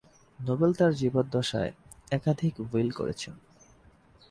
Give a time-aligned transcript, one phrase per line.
[0.39, 1.71] Nobel তার জীবদ্দশায়
[2.11, 3.33] একাধিক উইল করেছেন।